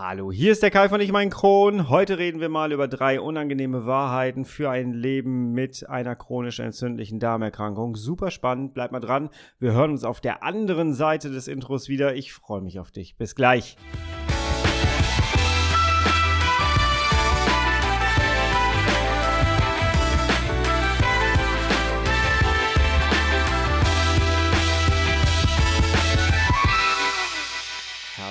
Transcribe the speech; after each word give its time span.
Hallo, 0.00 0.30
hier 0.30 0.52
ist 0.52 0.62
der 0.62 0.70
Kai 0.70 0.88
von 0.88 1.00
Ich 1.00 1.10
mein 1.10 1.28
Kron. 1.28 1.88
Heute 1.88 2.18
reden 2.18 2.40
wir 2.40 2.48
mal 2.48 2.70
über 2.70 2.86
drei 2.86 3.20
unangenehme 3.20 3.84
Wahrheiten 3.84 4.44
für 4.44 4.70
ein 4.70 4.92
Leben 4.92 5.50
mit 5.50 5.88
einer 5.90 6.14
chronisch 6.14 6.60
entzündlichen 6.60 7.18
Darmerkrankung. 7.18 7.96
Super 7.96 8.30
spannend, 8.30 8.74
bleib 8.74 8.92
mal 8.92 9.00
dran. 9.00 9.28
Wir 9.58 9.72
hören 9.72 9.90
uns 9.90 10.04
auf 10.04 10.20
der 10.20 10.44
anderen 10.44 10.94
Seite 10.94 11.32
des 11.32 11.48
Intros 11.48 11.88
wieder. 11.88 12.14
Ich 12.14 12.32
freue 12.32 12.60
mich 12.60 12.78
auf 12.78 12.92
dich. 12.92 13.16
Bis 13.16 13.34
gleich. 13.34 13.76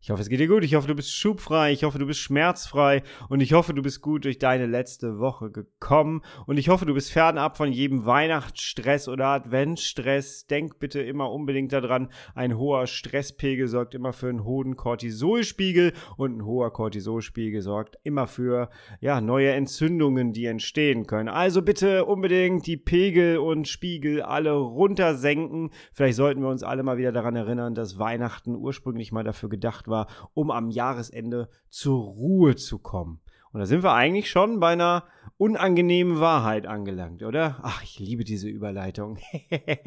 Ich 0.00 0.10
hoffe, 0.10 0.22
es 0.22 0.28
geht 0.28 0.38
dir 0.38 0.46
gut. 0.46 0.62
Ich 0.62 0.76
hoffe, 0.76 0.86
du 0.86 0.94
bist 0.94 1.12
schubfrei. 1.12 1.72
Ich 1.72 1.82
hoffe, 1.82 1.98
du 1.98 2.06
bist 2.06 2.20
schmerzfrei. 2.20 3.02
Und 3.28 3.40
ich 3.40 3.52
hoffe, 3.52 3.74
du 3.74 3.82
bist 3.82 4.00
gut 4.00 4.24
durch 4.24 4.38
deine 4.38 4.66
letzte 4.66 5.18
Woche 5.18 5.50
gekommen. 5.50 6.22
Und 6.46 6.56
ich 6.56 6.68
hoffe, 6.68 6.86
du 6.86 6.94
bist 6.94 7.10
fernab 7.10 7.56
von 7.56 7.72
jedem 7.72 8.06
Weihnachtsstress 8.06 9.08
oder 9.08 9.26
Adventsstress. 9.26 10.46
Denk 10.46 10.78
bitte 10.78 11.00
immer 11.00 11.32
unbedingt 11.32 11.72
daran, 11.72 12.10
ein 12.36 12.56
hoher 12.56 12.86
Stresspegel 12.86 13.66
sorgt 13.66 13.96
immer 13.96 14.12
für 14.12 14.28
einen 14.28 14.44
hohen 14.44 14.76
Cortisolspiegel. 14.76 15.92
Und 16.16 16.38
ein 16.38 16.44
hoher 16.44 16.72
Cortisolspiegel 16.72 17.60
sorgt 17.60 17.98
immer 18.04 18.28
für, 18.28 18.70
ja, 19.00 19.20
neue 19.20 19.50
Entzündungen, 19.50 20.32
die 20.32 20.46
entstehen 20.46 21.08
können. 21.08 21.28
Also 21.28 21.60
bitte 21.60 22.04
unbedingt 22.04 22.68
die 22.68 22.76
Pegel 22.76 23.38
und 23.38 23.66
Spiegel 23.66 24.22
alle 24.22 24.52
runtersenken. 24.52 25.70
Vielleicht 25.92 26.16
sollten 26.16 26.40
wir 26.40 26.50
uns 26.50 26.62
alle 26.62 26.84
mal 26.84 26.98
wieder 26.98 27.10
daran 27.10 27.34
erinnern, 27.34 27.74
dass 27.74 27.98
Weihnachten 27.98 28.54
ursprünglich 28.54 29.10
mal 29.10 29.24
dafür 29.24 29.48
gedacht 29.48 29.87
war, 29.88 30.06
um 30.34 30.50
am 30.50 30.70
Jahresende 30.70 31.48
zur 31.68 32.04
Ruhe 32.04 32.56
zu 32.56 32.78
kommen. 32.78 33.20
Und 33.52 33.60
da 33.60 33.66
sind 33.66 33.82
wir 33.82 33.92
eigentlich 33.92 34.30
schon 34.30 34.60
bei 34.60 34.72
einer 34.72 35.04
unangenehmen 35.38 36.18
Wahrheit 36.18 36.66
angelangt, 36.66 37.22
oder? 37.22 37.60
Ach, 37.62 37.80
ich 37.84 38.00
liebe 38.00 38.24
diese 38.24 38.48
Überleitung. 38.48 39.18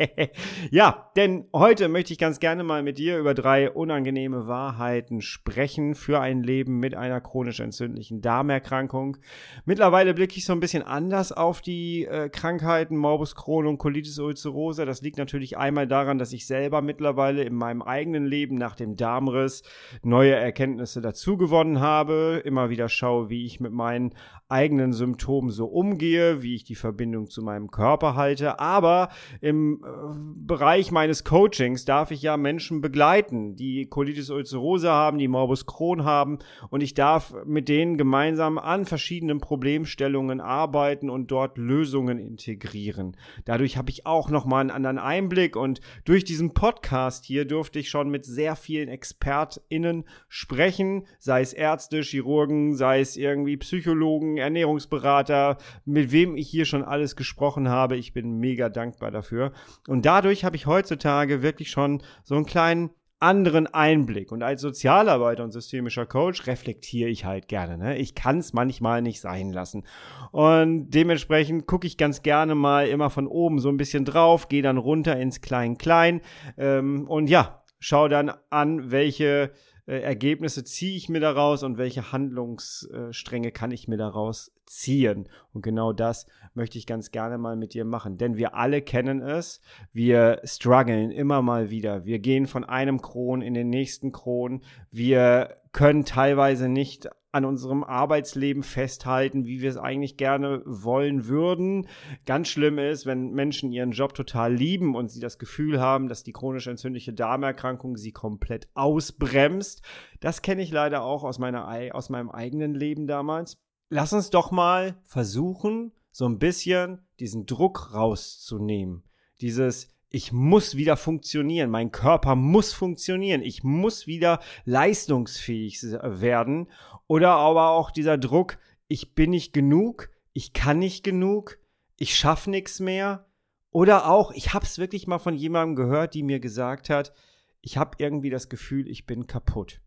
ja, 0.72 1.12
denn 1.18 1.46
heute 1.54 1.90
möchte 1.90 2.14
ich 2.14 2.20
ganz 2.20 2.40
gerne 2.40 2.64
mal 2.64 2.84
mit 2.84 2.98
dir 2.98 3.20
über 3.20 3.34
drei 3.34 3.70
unangenehme 3.70 4.48
Wahrheiten 4.48 5.20
sprechen 5.20 5.94
für 5.94 6.22
ein 6.22 6.42
Leben 6.42 6.80
mit 6.80 6.96
einer 6.96 7.20
chronisch 7.20 7.60
entzündlichen 7.60 8.22
Darmerkrankung. 8.22 9.18
Mittlerweile 9.66 10.14
blicke 10.14 10.38
ich 10.38 10.46
so 10.46 10.54
ein 10.54 10.62
bisschen 10.62 10.84
anders 10.84 11.34
auf 11.34 11.60
die 11.60 12.06
äh, 12.06 12.30
Krankheiten 12.30 12.96
Morbus 12.96 13.36
Crohn 13.36 13.68
und 13.68 13.78
Colitis 13.78 14.20
ulcerosa. 14.20 14.86
Das 14.86 15.02
liegt 15.02 15.18
natürlich 15.18 15.58
einmal 15.58 15.86
daran, 15.86 16.18
dass 16.18 16.32
ich 16.32 16.48
selber 16.48 16.82
mittlerweile 16.82 17.44
in 17.44 17.56
meinem 17.56 17.82
eigenen 17.82 18.26
Leben 18.26 18.56
nach 18.56 18.78
dem 18.78 18.96
Darmriss 18.96 19.64
neue 20.02 20.34
Erkenntnisse 20.34 21.02
dazu 21.02 21.36
gewonnen 21.36 21.82
habe, 21.82 22.42
immer 22.46 22.70
wieder 22.70 22.88
schaue, 22.88 23.30
wie 23.30 23.46
ich 23.46 23.60
mit 23.60 23.74
meinen 23.74 24.16
eigenen 24.52 24.94
Symptomen 24.94 25.50
so 25.50 25.66
umgehe, 25.66 26.42
wie 26.44 26.56
ich 26.56 26.64
die 26.64 26.76
Verbindung 26.76 27.30
zu 27.30 27.42
meinem 27.42 27.72
Körper 27.72 28.16
halte. 28.16 28.60
Aber 28.60 29.10
im 29.40 29.82
äh, 29.84 29.88
Bereich 30.36 30.92
meines 30.92 31.24
Coachings 31.24 31.86
darf 31.86 32.12
ich 32.12 32.22
ja 32.22 32.38
Menschen 32.38 32.82
begleiten, 32.82 33.56
die 33.56 33.86
Colitis 33.86 34.30
ulcerosa 34.30 34.92
haben, 34.92 35.18
die 35.18 35.28
Morbus 35.28 35.66
Crohn 35.66 36.04
haben 36.04 36.40
und 36.70 36.82
ich 36.82 36.94
darf 36.94 37.34
mit 37.46 37.70
denen 37.70 37.98
gemeinsam 37.98 38.58
an 38.58 38.86
verschiedenen 38.86 39.40
Problemstellungen 39.40 40.42
arbeiten 40.42 41.10
und 41.10 41.32
dort 41.32 41.58
Lösungen 41.58 42.20
integrieren. 42.20 43.16
Dadurch 43.46 43.78
habe 43.78 43.90
ich 43.90 44.06
auch 44.06 44.30
noch 44.30 44.46
mal 44.46 44.60
einen 44.60 44.72
anderen 44.72 45.00
Einblick 45.00 45.56
und 45.56 45.80
durch 46.04 46.26
diesen 46.26 46.54
Podcast 46.54 47.26
hier 47.26 47.46
durfte 47.46 47.80
ich 47.80 47.90
schon 47.90 48.10
mit 48.10 48.26
sehr 48.26 48.56
vielen 48.56 48.90
ExpertInnen 48.90 50.04
sprechen, 50.28 51.06
sei 51.20 51.42
es 51.42 51.54
Ärzte, 51.54 52.02
Chirurgen, 52.02 52.76
sei 52.76 53.00
es 53.00 53.16
irgendwie 53.16 53.58
Psychologen, 53.58 54.38
Ernährungsberater, 54.42 55.58
mit 55.86 56.12
wem 56.12 56.36
ich 56.36 56.50
hier 56.50 56.66
schon 56.66 56.84
alles 56.84 57.16
gesprochen 57.16 57.70
habe. 57.70 57.96
Ich 57.96 58.14
bin 58.14 58.40
mega 58.40 58.70
dankbar 58.70 59.12
dafür. 59.12 59.54
Und 59.88 60.06
dadurch 60.06 60.44
habe 60.44 60.56
ich 60.56 60.66
heutzutage 60.66 61.42
wirklich 61.42 61.72
schon 61.72 62.02
so 62.24 62.36
einen 62.36 62.46
kleinen 62.46 62.92
anderen 63.22 63.68
Einblick. 63.68 64.32
Und 64.32 64.42
als 64.42 64.62
Sozialarbeiter 64.62 65.44
und 65.44 65.52
systemischer 65.52 66.06
Coach 66.06 66.48
reflektiere 66.48 67.08
ich 67.08 67.24
halt 67.24 67.48
gerne. 67.48 67.78
Ne? 67.78 67.98
Ich 67.98 68.16
kann 68.16 68.40
es 68.40 68.52
manchmal 68.52 69.02
nicht 69.02 69.22
sein 69.22 69.52
lassen. 69.52 69.84
Und 70.32 70.90
dementsprechend 70.90 71.68
gucke 71.68 71.86
ich 71.86 71.98
ganz 71.98 72.24
gerne 72.24 72.56
mal 72.56 72.88
immer 72.88 73.12
von 73.12 73.28
oben 73.28 73.60
so 73.60 73.70
ein 73.70 73.78
bisschen 73.78 74.06
drauf, 74.06 74.50
gehe 74.50 74.64
dann 74.64 74.78
runter 74.78 75.18
ins 75.18 75.42
Klein-Klein 75.42 76.22
ähm, 76.58 77.08
und 77.08 77.30
ja, 77.30 77.64
schau 77.80 78.08
dann 78.08 78.32
an, 78.50 78.92
welche 78.92 79.52
äh, 79.86 80.00
Ergebnisse 80.00 80.64
ziehe 80.64 80.96
ich 80.96 81.10
mir 81.10 81.20
daraus 81.20 81.64
und 81.64 81.78
welche 81.78 82.12
Handlungsstränge 82.12 83.52
kann 83.52 83.72
ich 83.72 83.88
mir 83.88 83.98
daraus 83.98 84.52
ziehen. 84.66 85.28
Und 85.54 85.62
genau 85.62 85.94
das 85.94 86.26
möchte 86.54 86.78
ich 86.78 86.88
ganz 86.88 87.12
gerne 87.12 87.38
mal 87.38 87.56
mit 87.56 87.74
dir 87.74 87.86
machen. 87.86 88.18
Denn 88.18 88.38
wir 88.38 88.56
alle 88.56 88.82
kennen 88.82 89.22
es. 89.22 89.62
Wir 89.92 90.42
strugglen 90.44 91.12
immer 91.12 91.42
mal 91.42 91.70
wieder. 91.70 92.06
Wir 92.06 92.20
gehen 92.20 92.48
von 92.48 92.64
einem 92.64 93.02
Kron 93.02 93.42
in 93.42 93.54
den 93.54 93.70
nächsten 93.70 94.12
Kron. 94.12 94.62
Wir 94.90 95.58
können 95.72 96.06
teilweise 96.06 96.70
nicht 96.70 97.10
an 97.32 97.46
unserem 97.46 97.84
Arbeitsleben 97.84 98.64
festhalten, 98.64 99.46
wie 99.46 99.62
wir 99.62 99.70
es 99.70 99.78
eigentlich 99.78 100.18
gerne 100.18 100.62
wollen 100.66 101.28
würden. 101.28 101.88
Ganz 102.26 102.50
schlimm 102.50 102.78
ist, 102.78 103.06
wenn 103.06 103.32
Menschen 103.32 103.72
ihren 103.72 103.92
Job 103.92 104.14
total 104.14 104.54
lieben 104.54 104.96
und 104.96 105.10
sie 105.10 105.22
das 105.22 105.40
Gefühl 105.40 105.80
haben, 105.80 106.10
dass 106.10 106.24
die 106.24 106.34
chronisch 106.34 106.68
entzündliche 106.68 107.14
Darmerkrankung 107.14 107.96
sie 107.96 108.12
komplett 108.12 108.68
ausbremst. 108.74 109.82
Das 110.20 110.42
kenne 110.42 110.62
ich 110.62 110.72
leider 110.72 111.04
auch 111.04 111.24
aus, 111.24 111.40
meiner, 111.40 111.68
aus 111.94 112.10
meinem 112.10 112.30
eigenen 112.30 112.74
Leben 112.74 113.08
damals. 113.08 113.58
Lass 113.90 114.14
uns 114.14 114.30
doch 114.30 114.52
mal 114.52 114.96
versuchen, 115.06 115.92
so 116.12 116.26
ein 116.26 116.40
bisschen 116.40 117.00
diesen 117.20 117.46
Druck 117.46 117.94
rauszunehmen. 117.94 119.04
Dieses, 119.40 119.90
ich 120.14 120.34
muss 120.34 120.76
wieder 120.76 120.98
funktionieren, 120.98 121.70
mein 121.70 121.92
Körper 121.92 122.36
muss 122.36 122.74
funktionieren, 122.74 123.42
ich 123.42 123.64
muss 123.64 124.08
wieder 124.08 124.42
leistungsfähig 124.66 125.82
werden. 125.84 126.70
Oder 127.08 127.32
aber 127.32 127.70
auch 127.70 127.92
dieser 127.92 128.18
Druck, 128.18 128.58
ich 128.90 129.16
bin 129.16 129.30
nicht 129.30 129.54
genug, 129.54 130.10
ich 130.34 130.52
kann 130.52 130.80
nicht 130.80 131.04
genug, 131.04 131.58
ich 131.96 132.16
schaffe 132.16 132.50
nichts 132.50 132.82
mehr. 132.82 133.26
Oder 133.72 134.10
auch, 134.10 134.32
ich 134.32 134.54
habe 134.54 134.66
es 134.66 134.78
wirklich 134.78 135.08
mal 135.08 135.20
von 135.20 135.36
jemandem 135.36 135.78
gehört, 135.78 136.14
die 136.14 136.24
mir 136.24 136.42
gesagt 136.42 136.90
hat, 136.90 137.14
ich 137.62 137.78
habe 137.78 137.96
irgendwie 138.00 138.30
das 138.30 138.50
Gefühl, 138.50 138.90
ich 138.90 139.06
bin 139.06 139.28
kaputt. 139.28 139.80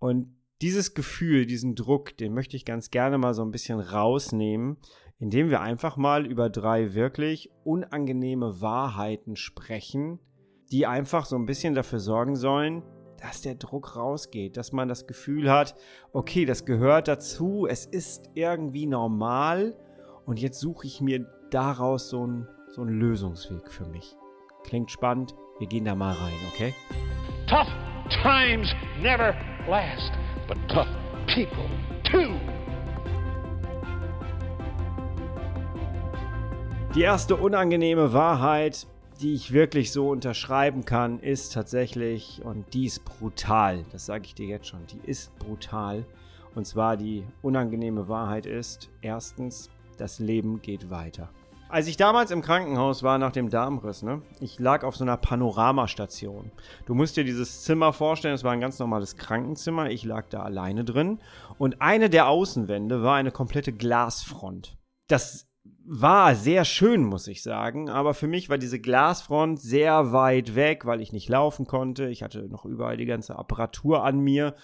Und 0.00 0.34
dieses 0.60 0.94
Gefühl, 0.94 1.46
diesen 1.46 1.76
Druck, 1.76 2.16
den 2.16 2.34
möchte 2.34 2.56
ich 2.56 2.64
ganz 2.64 2.90
gerne 2.90 3.16
mal 3.16 3.32
so 3.32 3.42
ein 3.42 3.52
bisschen 3.52 3.78
rausnehmen, 3.78 4.78
indem 5.20 5.50
wir 5.50 5.60
einfach 5.60 5.96
mal 5.96 6.26
über 6.26 6.48
drei 6.48 6.94
wirklich 6.94 7.50
unangenehme 7.62 8.60
Wahrheiten 8.60 9.36
sprechen, 9.36 10.18
die 10.72 10.86
einfach 10.86 11.26
so 11.26 11.36
ein 11.36 11.46
bisschen 11.46 11.74
dafür 11.74 12.00
sorgen 12.00 12.36
sollen, 12.36 12.82
dass 13.20 13.42
der 13.42 13.54
Druck 13.54 13.96
rausgeht, 13.96 14.56
dass 14.56 14.72
man 14.72 14.88
das 14.88 15.06
Gefühl 15.06 15.50
hat, 15.50 15.74
okay, 16.12 16.46
das 16.46 16.64
gehört 16.64 17.06
dazu, 17.06 17.66
es 17.68 17.84
ist 17.84 18.30
irgendwie 18.34 18.86
normal 18.86 19.76
und 20.24 20.40
jetzt 20.40 20.58
suche 20.58 20.86
ich 20.86 21.02
mir 21.02 21.26
daraus 21.50 22.08
so 22.08 22.22
einen, 22.22 22.48
so 22.68 22.80
einen 22.80 22.98
Lösungsweg 22.98 23.70
für 23.70 23.86
mich. 23.86 24.16
Klingt 24.64 24.90
spannend, 24.90 25.34
wir 25.58 25.66
gehen 25.66 25.84
da 25.84 25.94
mal 25.94 26.14
rein, 26.14 26.32
okay? 26.54 26.74
Tough 27.46 27.68
times 28.22 28.72
never 29.02 29.34
last, 29.68 30.12
but 30.48 30.56
tough 30.68 30.88
people 31.26 31.68
Die 36.96 37.02
erste 37.02 37.36
unangenehme 37.36 38.12
Wahrheit, 38.12 38.88
die 39.20 39.32
ich 39.32 39.52
wirklich 39.52 39.92
so 39.92 40.10
unterschreiben 40.10 40.84
kann, 40.84 41.20
ist 41.20 41.54
tatsächlich, 41.54 42.42
und 42.44 42.74
die 42.74 42.86
ist 42.86 43.04
brutal, 43.04 43.84
das 43.92 44.06
sage 44.06 44.24
ich 44.24 44.34
dir 44.34 44.46
jetzt 44.46 44.66
schon, 44.66 44.80
die 44.88 45.08
ist 45.08 45.32
brutal. 45.38 46.04
Und 46.56 46.66
zwar 46.66 46.96
die 46.96 47.24
unangenehme 47.42 48.08
Wahrheit 48.08 48.44
ist, 48.44 48.90
erstens, 49.02 49.70
das 49.98 50.18
Leben 50.18 50.62
geht 50.62 50.90
weiter. 50.90 51.30
Als 51.68 51.86
ich 51.86 51.96
damals 51.96 52.32
im 52.32 52.42
Krankenhaus 52.42 53.04
war 53.04 53.18
nach 53.18 53.30
dem 53.30 53.50
Darmriss, 53.50 54.02
ne, 54.02 54.22
ich 54.40 54.58
lag 54.58 54.82
auf 54.82 54.96
so 54.96 55.04
einer 55.04 55.16
Panoramastation. 55.16 56.50
Du 56.86 56.94
musst 56.94 57.16
dir 57.16 57.22
dieses 57.22 57.62
Zimmer 57.62 57.92
vorstellen, 57.92 58.34
es 58.34 58.42
war 58.42 58.50
ein 58.50 58.60
ganz 58.60 58.80
normales 58.80 59.16
Krankenzimmer, 59.16 59.90
ich 59.90 60.02
lag 60.02 60.26
da 60.28 60.42
alleine 60.42 60.82
drin 60.82 61.20
und 61.56 61.80
eine 61.80 62.10
der 62.10 62.26
Außenwände 62.26 63.04
war 63.04 63.14
eine 63.14 63.30
komplette 63.30 63.72
Glasfront. 63.72 64.76
Das 65.06 65.49
war 65.92 66.36
sehr 66.36 66.64
schön, 66.64 67.02
muss 67.02 67.26
ich 67.26 67.42
sagen. 67.42 67.90
Aber 67.90 68.14
für 68.14 68.28
mich 68.28 68.48
war 68.48 68.58
diese 68.58 68.78
Glasfront 68.78 69.60
sehr 69.60 70.12
weit 70.12 70.54
weg, 70.54 70.86
weil 70.86 71.00
ich 71.00 71.12
nicht 71.12 71.28
laufen 71.28 71.66
konnte. 71.66 72.08
Ich 72.08 72.22
hatte 72.22 72.48
noch 72.48 72.64
überall 72.64 72.96
die 72.96 73.06
ganze 73.06 73.36
Apparatur 73.36 74.04
an 74.04 74.20
mir. 74.20 74.54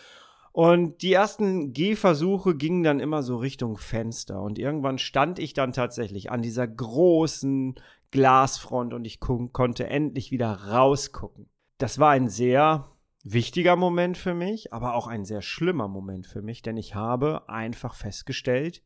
Und 0.52 1.02
die 1.02 1.12
ersten 1.12 1.72
Gehversuche 1.72 2.54
gingen 2.54 2.84
dann 2.84 3.00
immer 3.00 3.24
so 3.24 3.38
Richtung 3.38 3.76
Fenster. 3.76 4.40
Und 4.40 4.56
irgendwann 4.56 4.98
stand 4.98 5.40
ich 5.40 5.52
dann 5.52 5.72
tatsächlich 5.72 6.30
an 6.30 6.42
dieser 6.42 6.68
großen 6.68 7.74
Glasfront 8.12 8.94
und 8.94 9.04
ich 9.04 9.18
konnte 9.18 9.88
endlich 9.88 10.30
wieder 10.30 10.52
rausgucken. 10.70 11.48
Das 11.78 11.98
war 11.98 12.10
ein 12.10 12.28
sehr 12.28 12.92
wichtiger 13.24 13.74
Moment 13.74 14.16
für 14.16 14.32
mich, 14.32 14.72
aber 14.72 14.94
auch 14.94 15.08
ein 15.08 15.24
sehr 15.24 15.42
schlimmer 15.42 15.88
Moment 15.88 16.28
für 16.28 16.40
mich, 16.40 16.62
denn 16.62 16.76
ich 16.76 16.94
habe 16.94 17.48
einfach 17.48 17.94
festgestellt, 17.94 18.84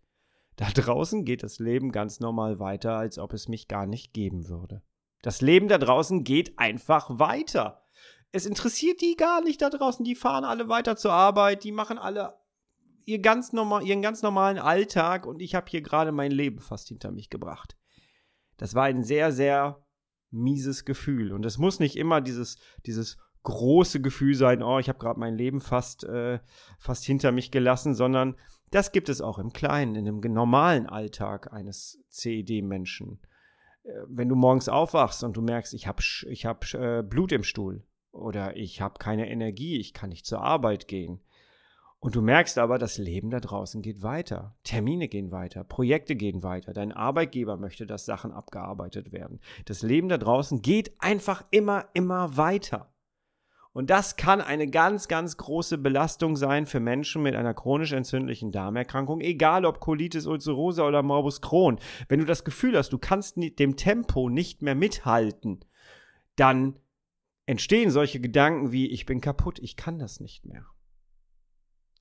da 0.61 0.71
draußen 0.71 1.25
geht 1.25 1.43
das 1.43 1.59
Leben 1.59 1.91
ganz 1.91 2.21
normal 2.21 2.59
weiter, 2.59 2.97
als 2.97 3.19
ob 3.19 3.33
es 3.33 3.49
mich 3.49 3.67
gar 3.67 3.87
nicht 3.87 4.12
geben 4.12 4.49
würde. 4.49 4.83
Das 5.23 5.41
Leben 5.41 5.69
da 5.69 5.79
draußen 5.79 6.25
geht 6.25 6.59
einfach 6.59 7.19
weiter 7.19 7.81
es 8.33 8.47
interessiert 8.47 9.01
die 9.01 9.17
gar 9.17 9.43
nicht 9.43 9.61
da 9.62 9.71
draußen. 9.71 10.05
Die 10.05 10.15
fahren 10.15 10.45
alle 10.45 10.69
weiter 10.69 10.97
zur 10.97 11.12
Arbeit, 11.12 11.65
die 11.65 11.73
machen 11.73 11.99
alle 11.99 12.39
ihr 13.05 13.21
ganz 13.21 13.53
normal, 13.53 13.85
ihren 13.85 14.03
ganz 14.03 14.23
normalen 14.23 14.59
Alltag 14.59 15.27
und 15.27 15.41
ich 15.43 15.55
habe 15.55 15.67
hier 15.69 15.81
gerade 15.81 16.12
mein 16.12 16.31
Leben 16.31 16.61
fast 16.61 16.89
hinter 16.89 17.11
mich 17.11 17.29
gebracht. 17.29 17.77
Das 18.57 18.75
war 18.75 18.85
ein 18.85 19.03
sehr, 19.03 19.33
sehr 19.33 19.85
mieses 20.31 20.85
Gefühl. 20.85 21.33
Und 21.33 21.45
es 21.45 21.59
muss 21.59 21.81
nicht 21.81 21.97
immer 21.97 22.21
dieses, 22.21 22.59
dieses 22.87 23.19
große 23.43 24.01
Gefühl 24.01 24.35
sein, 24.35 24.62
oh, 24.62 24.79
ich 24.79 24.89
habe 24.89 24.99
gerade 24.99 25.19
mein 25.19 25.35
Leben 25.35 25.61
fast, 25.61 26.05
äh, 26.05 26.39
fast 26.79 27.05
hinter 27.05 27.33
mich 27.33 27.51
gelassen, 27.51 27.95
sondern 27.95 28.37
das 28.71 28.93
gibt 28.93 29.09
es 29.09 29.21
auch 29.21 29.39
im 29.39 29.53
Kleinen, 29.53 29.95
in 29.95 30.05
dem 30.05 30.21
normalen 30.33 30.87
Alltag 30.87 31.53
eines 31.53 32.03
CED-Menschen. 32.11 33.21
Äh, 33.83 33.91
wenn 34.07 34.29
du 34.29 34.37
morgens 34.37 34.69
aufwachst 34.69 35.25
und 35.25 35.37
du 35.37 35.43
merkst, 35.43 35.75
ich 35.75 35.87
habe 35.87 36.03
ich 36.29 36.47
hab, 36.47 36.73
äh, 36.75 37.03
Blut 37.03 37.33
im 37.33 37.43
Stuhl, 37.43 37.85
oder 38.13 38.57
ich 38.57 38.81
habe 38.81 38.99
keine 38.99 39.31
Energie, 39.31 39.79
ich 39.79 39.95
kann 39.95 40.11
nicht 40.11 40.27
zur 40.27 40.43
Arbeit 40.43 40.89
gehen. 40.89 41.21
Und 42.01 42.17
du 42.17 42.23
merkst 42.23 42.57
aber, 42.57 42.79
das 42.79 42.97
Leben 42.97 43.31
da 43.31 43.41
draußen 43.41 43.83
geht 43.83 44.03
weiter. 44.03 44.57
Termine 44.65 45.07
gehen 45.07 45.31
weiter, 45.31 45.65
Projekte 45.65 46.17
gehen 46.17 46.43
weiter. 46.43 46.73
Dein 46.73 46.93
Arbeitgeber 46.93 47.59
möchte, 47.59 47.87
dass 47.87 48.07
Sachen 48.07 48.33
abgearbeitet 48.33 49.13
werden. 49.13 49.39
Das 49.67 49.83
Leben 49.83 50.09
da 50.09 50.17
draußen 50.17 50.63
geht 50.63 50.95
einfach 50.99 51.45
immer, 51.51 51.89
immer 51.93 52.39
weiter. 52.39 52.91
Und 53.73 53.89
das 53.89 54.17
kann 54.17 54.41
eine 54.41 54.69
ganz, 54.69 55.07
ganz 55.07 55.37
große 55.37 55.79
Belastung 55.79 56.35
sein 56.35 56.67
für 56.67 56.81
Menschen 56.81 57.23
mit 57.23 57.37
einer 57.37 57.55
chronisch 57.55 57.93
entzündlichen 57.93 58.51
Darmerkrankung, 58.51 59.21
egal 59.21 59.65
ob 59.65 59.79
Colitis 59.79 60.27
ulcerosa 60.27 60.87
oder 60.87 61.03
Morbus 61.03 61.41
Crohn. 61.41 61.79
Wenn 62.09 62.19
du 62.19 62.27
das 62.27 62.45
Gefühl 62.45 62.77
hast, 62.77 62.93
du 62.93 62.99
kannst 62.99 63.37
dem 63.37 63.77
Tempo 63.77 64.29
nicht 64.29 64.63
mehr 64.63 64.75
mithalten, 64.75 65.65
dann 66.35 66.81
entstehen 67.47 67.91
solche 67.91 68.21
Gedanken 68.21 68.73
wie, 68.73 68.89
ich 68.89 69.07
bin 69.07 69.21
kaputt, 69.21 69.61
ich 69.61 69.77
kann 69.77 69.99
das 69.99 70.19
nicht 70.19 70.47
mehr. 70.47 70.67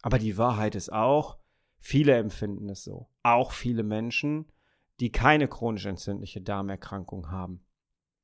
Aber 0.01 0.17
die 0.17 0.37
Wahrheit 0.37 0.73
ist 0.73 0.91
auch, 0.91 1.37
viele 1.77 2.17
empfinden 2.17 2.69
es 2.69 2.83
so. 2.83 3.09
Auch 3.21 3.51
viele 3.51 3.83
Menschen, 3.83 4.51
die 4.99 5.11
keine 5.11 5.47
chronisch 5.47 5.85
entzündliche 5.85 6.41
Darmerkrankung 6.41 7.29
haben. 7.29 7.63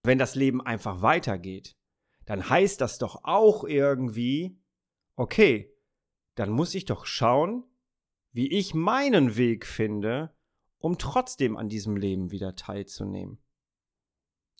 Wenn 0.04 0.18
das 0.18 0.36
Leben 0.36 0.62
einfach 0.62 1.02
weitergeht, 1.02 1.76
dann 2.26 2.50
heißt 2.50 2.82
das 2.82 2.98
doch 2.98 3.24
auch 3.24 3.64
irgendwie, 3.64 4.60
okay, 5.16 5.74
dann 6.36 6.50
muss 6.50 6.76
ich 6.76 6.86
doch 6.86 7.06
schauen, 7.06 7.64
wie 8.32 8.52
ich 8.52 8.74
meinen 8.74 9.38
Weg 9.38 9.66
finde, 9.66 10.36
um 10.78 10.98
trotzdem 10.98 11.56
an 11.56 11.70
diesem 11.70 11.96
Leben 11.96 12.32
wieder 12.32 12.56
teilzunehmen. 12.56 13.42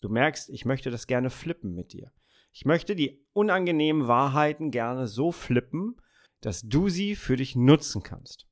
Du 0.00 0.08
merkst, 0.08 0.48
ich 0.50 0.64
möchte 0.64 0.90
das 0.90 1.06
gerne 1.06 1.30
flippen 1.30 1.74
mit 1.74 1.92
dir. 1.92 2.12
Ich 2.52 2.64
möchte 2.64 2.96
die 2.96 3.26
unangenehmen 3.32 4.08
Wahrheiten 4.08 4.70
gerne 4.70 5.06
so 5.06 5.30
flippen, 5.30 6.00
dass 6.40 6.62
du 6.62 6.88
sie 6.88 7.16
für 7.16 7.36
dich 7.36 7.56
nutzen 7.56 8.02
kannst. 8.02 8.46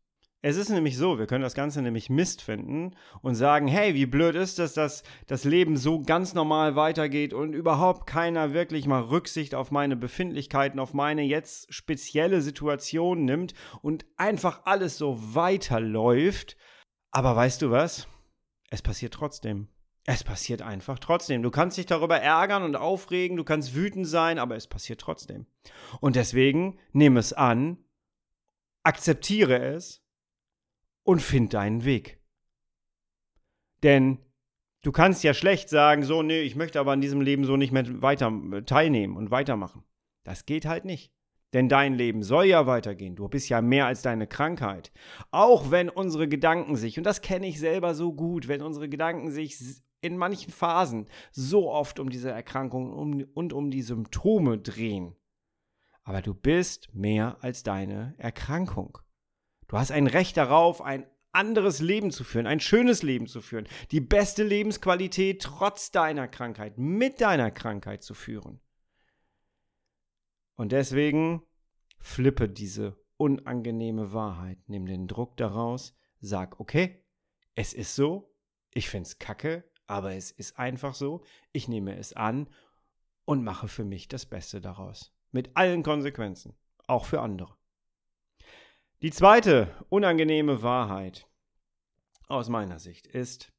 Es 0.46 0.58
ist 0.58 0.68
nämlich 0.68 0.98
so, 0.98 1.18
wir 1.18 1.26
können 1.26 1.40
das 1.40 1.54
Ganze 1.54 1.80
nämlich 1.80 2.10
Mist 2.10 2.42
finden 2.42 2.94
und 3.22 3.34
sagen, 3.34 3.66
hey, 3.66 3.94
wie 3.94 4.04
blöd 4.04 4.34
ist 4.34 4.58
es, 4.58 4.74
dass 4.74 5.02
das 5.26 5.44
Leben 5.44 5.78
so 5.78 6.02
ganz 6.02 6.34
normal 6.34 6.76
weitergeht 6.76 7.32
und 7.32 7.54
überhaupt 7.54 8.06
keiner 8.06 8.52
wirklich 8.52 8.86
mal 8.86 9.00
Rücksicht 9.00 9.54
auf 9.54 9.70
meine 9.70 9.96
Befindlichkeiten, 9.96 10.80
auf 10.80 10.92
meine 10.92 11.22
jetzt 11.22 11.72
spezielle 11.72 12.42
Situation 12.42 13.24
nimmt 13.24 13.54
und 13.80 14.04
einfach 14.18 14.66
alles 14.66 14.98
so 14.98 15.16
weiterläuft. 15.34 16.58
Aber 17.10 17.34
weißt 17.34 17.62
du 17.62 17.70
was? 17.70 18.06
Es 18.68 18.82
passiert 18.82 19.14
trotzdem. 19.14 19.68
Es 20.04 20.24
passiert 20.24 20.60
einfach 20.60 20.98
trotzdem. 20.98 21.42
Du 21.42 21.50
kannst 21.50 21.78
dich 21.78 21.86
darüber 21.86 22.18
ärgern 22.18 22.64
und 22.64 22.76
aufregen, 22.76 23.38
du 23.38 23.44
kannst 23.44 23.74
wütend 23.74 24.06
sein, 24.06 24.38
aber 24.38 24.56
es 24.56 24.66
passiert 24.66 25.00
trotzdem. 25.00 25.46
Und 26.02 26.16
deswegen 26.16 26.78
nimm 26.92 27.16
es 27.16 27.32
an, 27.32 27.78
akzeptiere 28.82 29.74
es 29.74 30.03
und 31.04 31.22
find 31.22 31.54
deinen 31.54 31.84
Weg. 31.84 32.18
Denn 33.82 34.18
du 34.82 34.90
kannst 34.90 35.22
ja 35.22 35.34
schlecht 35.34 35.68
sagen, 35.68 36.02
so, 36.02 36.22
nee, 36.22 36.40
ich 36.40 36.56
möchte 36.56 36.80
aber 36.80 36.92
an 36.92 37.00
diesem 37.00 37.20
Leben 37.20 37.44
so 37.44 37.56
nicht 37.56 37.72
mehr 37.72 38.02
weiter 38.02 38.32
äh, 38.52 38.62
teilnehmen 38.62 39.16
und 39.16 39.30
weitermachen. 39.30 39.84
Das 40.24 40.46
geht 40.46 40.64
halt 40.64 40.84
nicht. 40.84 41.12
Denn 41.52 41.68
dein 41.68 41.94
Leben 41.94 42.24
soll 42.24 42.46
ja 42.46 42.66
weitergehen. 42.66 43.14
Du 43.14 43.28
bist 43.28 43.48
ja 43.48 43.62
mehr 43.62 43.86
als 43.86 44.02
deine 44.02 44.26
Krankheit. 44.26 44.90
Auch 45.30 45.70
wenn 45.70 45.88
unsere 45.88 46.26
Gedanken 46.26 46.74
sich, 46.74 46.98
und 46.98 47.04
das 47.04 47.20
kenne 47.20 47.46
ich 47.46 47.60
selber 47.60 47.94
so 47.94 48.12
gut, 48.12 48.48
wenn 48.48 48.60
unsere 48.60 48.88
Gedanken 48.88 49.30
sich 49.30 49.56
in 50.00 50.16
manchen 50.16 50.52
Phasen 50.52 51.06
so 51.30 51.70
oft 51.70 52.00
um 52.00 52.10
diese 52.10 52.30
Erkrankung 52.30 52.92
und 53.32 53.52
um 53.52 53.70
die 53.70 53.82
Symptome 53.82 54.58
drehen. 54.58 55.14
Aber 56.02 56.22
du 56.22 56.34
bist 56.34 56.92
mehr 56.92 57.38
als 57.40 57.62
deine 57.62 58.14
Erkrankung. 58.18 58.98
Du 59.68 59.78
hast 59.78 59.90
ein 59.90 60.06
Recht 60.06 60.36
darauf, 60.36 60.82
ein 60.82 61.06
anderes 61.32 61.80
Leben 61.80 62.10
zu 62.10 62.24
führen, 62.24 62.46
ein 62.46 62.60
schönes 62.60 63.02
Leben 63.02 63.26
zu 63.26 63.40
führen, 63.40 63.66
die 63.90 64.00
beste 64.00 64.44
Lebensqualität 64.44 65.42
trotz 65.42 65.90
deiner 65.90 66.28
Krankheit, 66.28 66.78
mit 66.78 67.20
deiner 67.20 67.50
Krankheit 67.50 68.02
zu 68.02 68.14
führen. 68.14 68.60
Und 70.54 70.72
deswegen 70.72 71.42
flippe 71.98 72.48
diese 72.48 72.96
unangenehme 73.16 74.12
Wahrheit, 74.12 74.58
nimm 74.66 74.86
den 74.86 75.08
Druck 75.08 75.36
daraus, 75.36 75.96
sag, 76.20 76.60
okay, 76.60 77.04
es 77.54 77.72
ist 77.72 77.94
so, 77.94 78.32
ich 78.72 78.88
find's 78.88 79.18
kacke, 79.18 79.64
aber 79.86 80.14
es 80.14 80.30
ist 80.30 80.58
einfach 80.58 80.94
so, 80.94 81.22
ich 81.52 81.68
nehme 81.68 81.96
es 81.96 82.12
an 82.12 82.48
und 83.24 83.44
mache 83.44 83.68
für 83.68 83.84
mich 83.84 84.08
das 84.08 84.26
Beste 84.26 84.60
daraus. 84.60 85.12
Mit 85.32 85.56
allen 85.56 85.82
Konsequenzen, 85.82 86.54
auch 86.86 87.06
für 87.06 87.20
andere. 87.20 87.56
Die 89.04 89.10
zweite 89.10 89.68
unangenehme 89.90 90.62
Wahrheit 90.62 91.28
aus 92.26 92.48
meiner 92.48 92.78
Sicht 92.78 93.06
ist, 93.06 93.52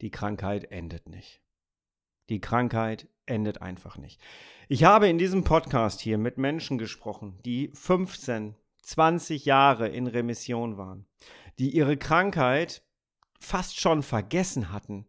die 0.00 0.12
Krankheit 0.12 0.70
endet 0.70 1.08
nicht. 1.08 1.42
Die 2.28 2.40
Krankheit 2.40 3.08
endet 3.26 3.60
einfach 3.60 3.98
nicht. 3.98 4.22
Ich 4.68 4.84
habe 4.84 5.08
in 5.08 5.18
diesem 5.18 5.42
Podcast 5.42 6.00
hier 6.00 6.16
mit 6.16 6.38
Menschen 6.38 6.78
gesprochen, 6.78 7.40
die 7.44 7.72
15, 7.74 8.54
20 8.82 9.44
Jahre 9.44 9.88
in 9.88 10.06
Remission 10.06 10.76
waren, 10.76 11.08
die 11.58 11.70
ihre 11.70 11.96
Krankheit 11.96 12.84
fast 13.40 13.80
schon 13.80 14.04
vergessen 14.04 14.70
hatten, 14.70 15.08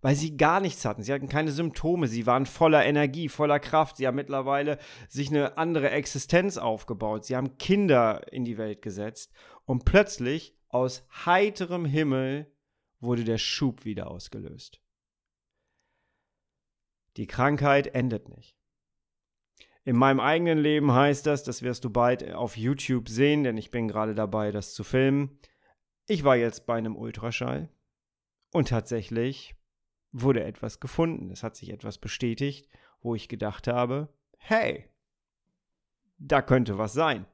weil 0.00 0.14
sie 0.14 0.36
gar 0.36 0.60
nichts 0.60 0.84
hatten. 0.84 1.02
Sie 1.02 1.12
hatten 1.12 1.28
keine 1.28 1.50
Symptome, 1.50 2.06
sie 2.06 2.26
waren 2.26 2.46
voller 2.46 2.84
Energie, 2.84 3.28
voller 3.28 3.58
Kraft. 3.58 3.96
Sie 3.96 4.06
haben 4.06 4.14
mittlerweile 4.14 4.78
sich 5.08 5.28
eine 5.28 5.58
andere 5.58 5.90
Existenz 5.90 6.56
aufgebaut. 6.56 7.24
Sie 7.24 7.36
haben 7.36 7.58
Kinder 7.58 8.32
in 8.32 8.44
die 8.44 8.58
Welt 8.58 8.82
gesetzt 8.82 9.32
und 9.64 9.84
plötzlich 9.84 10.56
aus 10.68 11.06
heiterem 11.26 11.84
Himmel 11.84 12.52
wurde 13.00 13.24
der 13.24 13.38
Schub 13.38 13.84
wieder 13.84 14.10
ausgelöst. 14.10 14.80
Die 17.16 17.26
Krankheit 17.26 17.88
endet 17.88 18.28
nicht. 18.28 18.56
In 19.84 19.96
meinem 19.96 20.20
eigenen 20.20 20.58
Leben 20.58 20.92
heißt 20.92 21.26
das, 21.26 21.44
das 21.44 21.62
wirst 21.62 21.84
du 21.84 21.90
bald 21.90 22.30
auf 22.32 22.56
YouTube 22.56 23.08
sehen, 23.08 23.42
denn 23.42 23.56
ich 23.56 23.70
bin 23.70 23.88
gerade 23.88 24.14
dabei, 24.14 24.52
das 24.52 24.74
zu 24.74 24.84
filmen. 24.84 25.40
Ich 26.06 26.24
war 26.24 26.36
jetzt 26.36 26.66
bei 26.66 26.76
einem 26.76 26.94
Ultraschall 26.94 27.70
und 28.52 28.68
tatsächlich 28.68 29.57
wurde 30.12 30.44
etwas 30.44 30.80
gefunden. 30.80 31.30
Es 31.30 31.42
hat 31.42 31.56
sich 31.56 31.70
etwas 31.70 31.98
bestätigt, 31.98 32.68
wo 33.00 33.14
ich 33.14 33.28
gedacht 33.28 33.66
habe, 33.66 34.08
hey, 34.38 34.86
da 36.18 36.42
könnte 36.42 36.78
was 36.78 36.92
sein. 36.92 37.26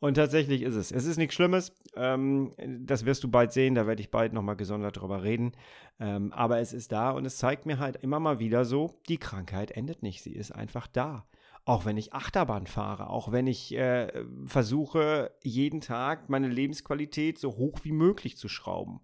Und 0.00 0.14
tatsächlich 0.14 0.62
ist 0.62 0.76
es. 0.76 0.92
Es 0.92 1.04
ist 1.04 1.18
nichts 1.18 1.34
Schlimmes. 1.34 1.74
Ähm, 1.94 2.52
das 2.86 3.04
wirst 3.04 3.22
du 3.22 3.30
bald 3.30 3.52
sehen. 3.52 3.74
Da 3.74 3.86
werde 3.86 4.00
ich 4.00 4.10
bald 4.10 4.32
nochmal 4.32 4.56
gesondert 4.56 4.96
drüber 4.96 5.22
reden. 5.22 5.52
Ähm, 5.98 6.32
aber 6.32 6.58
es 6.58 6.72
ist 6.72 6.90
da 6.90 7.10
und 7.10 7.26
es 7.26 7.36
zeigt 7.36 7.66
mir 7.66 7.78
halt 7.78 7.96
immer 7.96 8.18
mal 8.18 8.38
wieder 8.38 8.64
so, 8.64 8.98
die 9.08 9.18
Krankheit 9.18 9.70
endet 9.72 10.02
nicht. 10.02 10.22
Sie 10.22 10.32
ist 10.32 10.52
einfach 10.52 10.86
da. 10.86 11.26
Auch 11.70 11.84
wenn 11.84 11.96
ich 11.96 12.14
Achterbahn 12.14 12.66
fahre, 12.66 13.10
auch 13.10 13.30
wenn 13.30 13.46
ich 13.46 13.72
äh, 13.76 14.24
versuche, 14.44 15.30
jeden 15.44 15.80
Tag 15.80 16.28
meine 16.28 16.48
Lebensqualität 16.48 17.38
so 17.38 17.58
hoch 17.58 17.78
wie 17.84 17.92
möglich 17.92 18.36
zu 18.36 18.48
schrauben. 18.48 19.00